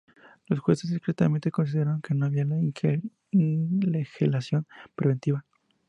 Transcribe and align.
Los 0.47 0.59
jueces 0.61 0.89
discrepantes 0.89 1.51
consideraron 1.53 2.01
que 2.01 2.15
no 2.15 2.25
cabía 2.25 2.43
"la 2.45 2.99
ilegalización 3.31 4.65
preventiva". 4.95 5.45